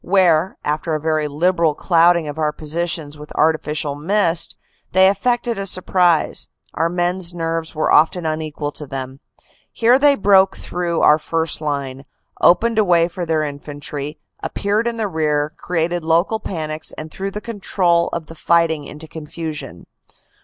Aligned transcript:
Where, 0.03 0.57
after 0.65 0.95
a 0.95 0.99
very 0.99 1.27
liberal 1.27 1.75
clouding 1.75 2.27
of 2.27 2.39
our 2.39 2.51
positions 2.51 3.19
with 3.19 3.31
artificial 3.35 3.93
mist, 3.93 4.55
they 4.93 5.07
effected 5.07 5.59
a 5.59 5.67
surprise, 5.67 6.49
our 6.73 6.89
men 6.89 7.17
s 7.17 7.33
nerves 7.35 7.75
were 7.75 7.91
often 7.91 8.25
unequal 8.25 8.71
to 8.71 8.87
them. 8.87 9.19
Here 9.71 9.99
they 9.99 10.15
broke 10.15 10.57
through 10.57 11.01
our 11.01 11.19
first 11.19 11.61
line, 11.61 12.05
opened 12.41 12.79
a 12.79 12.83
way 12.83 13.07
for 13.09 13.27
their 13.27 13.43
infantry, 13.43 14.17
ap 14.41 14.55
peared 14.55 14.87
in 14.87 14.97
the 14.97 15.07
rear, 15.07 15.51
created 15.55 16.03
local 16.03 16.39
panics, 16.39 16.91
and 16.93 17.11
threw 17.11 17.29
the 17.29 17.39
control 17.39 18.07
of 18.11 18.25
the 18.25 18.33
fighting 18.33 18.83
into 18.85 19.07
confusion. 19.07 19.85